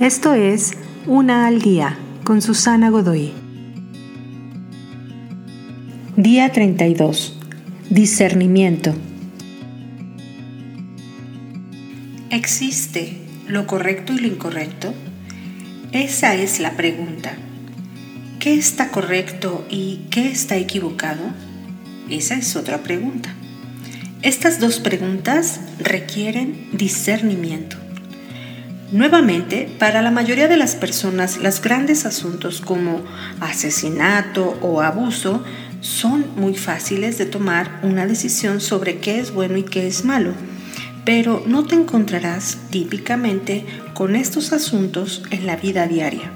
[0.00, 0.72] Esto es
[1.06, 3.32] Una al Día con Susana Godoy.
[6.18, 7.40] Día 32.
[7.88, 8.94] Discernimiento.
[12.28, 14.92] ¿Existe lo correcto y lo incorrecto?
[15.92, 17.32] Esa es la pregunta.
[18.38, 21.22] ¿Qué está correcto y qué está equivocado?
[22.10, 23.30] Esa es otra pregunta.
[24.20, 27.85] Estas dos preguntas requieren discernimiento.
[28.92, 33.02] Nuevamente, para la mayoría de las personas, los grandes asuntos como
[33.40, 35.42] asesinato o abuso
[35.80, 40.34] son muy fáciles de tomar una decisión sobre qué es bueno y qué es malo,
[41.04, 46.30] pero no te encontrarás típicamente con estos asuntos en la vida diaria.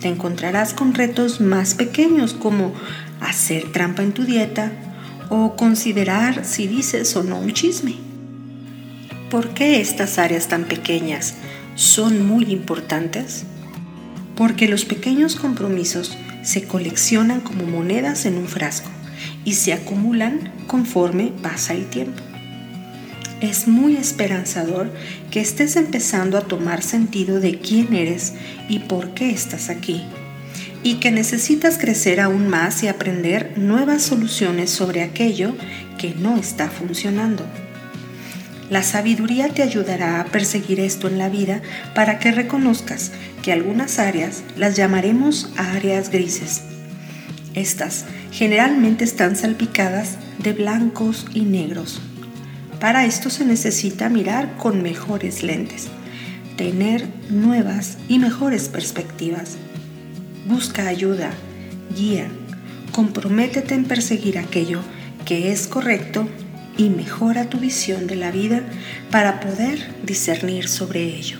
[0.00, 2.72] Te encontrarás con retos más pequeños como
[3.20, 4.72] hacer trampa en tu dieta
[5.28, 8.11] o considerar si dices o no un chisme.
[9.32, 11.32] ¿Por qué estas áreas tan pequeñas
[11.74, 13.44] son muy importantes?
[14.36, 18.90] Porque los pequeños compromisos se coleccionan como monedas en un frasco
[19.46, 22.22] y se acumulan conforme pasa el tiempo.
[23.40, 24.92] Es muy esperanzador
[25.30, 28.34] que estés empezando a tomar sentido de quién eres
[28.68, 30.02] y por qué estás aquí,
[30.82, 35.56] y que necesitas crecer aún más y aprender nuevas soluciones sobre aquello
[35.96, 37.46] que no está funcionando.
[38.72, 41.60] La sabiduría te ayudará a perseguir esto en la vida
[41.94, 46.62] para que reconozcas que algunas áreas las llamaremos áreas grises.
[47.52, 52.00] Estas generalmente están salpicadas de blancos y negros.
[52.80, 55.88] Para esto se necesita mirar con mejores lentes,
[56.56, 59.58] tener nuevas y mejores perspectivas.
[60.48, 61.30] Busca ayuda,
[61.94, 62.28] guía,
[62.92, 64.80] comprométete en perseguir aquello
[65.26, 66.26] que es correcto
[66.76, 68.62] y mejora tu visión de la vida
[69.10, 71.38] para poder discernir sobre ello.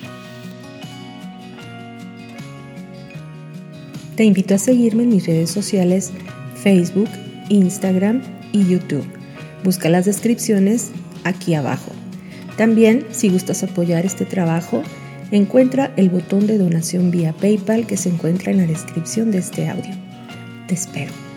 [4.16, 6.12] Te invito a seguirme en mis redes sociales
[6.62, 7.08] Facebook,
[7.48, 8.22] Instagram
[8.52, 9.06] y YouTube.
[9.64, 10.90] Busca las descripciones
[11.24, 11.92] aquí abajo.
[12.56, 14.82] También, si gustas apoyar este trabajo,
[15.30, 19.68] encuentra el botón de donación vía PayPal que se encuentra en la descripción de este
[19.68, 19.94] audio.
[20.68, 21.31] Te espero.